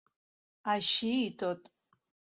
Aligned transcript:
Així 0.75 1.13
i 1.21 1.29
tot. 1.45 1.73